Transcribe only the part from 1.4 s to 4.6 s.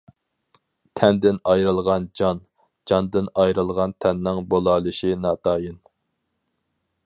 ئايرىلغان جان، جاندىن ئايرىلغان تەننىڭ